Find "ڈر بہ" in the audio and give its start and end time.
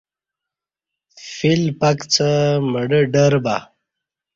3.13-3.55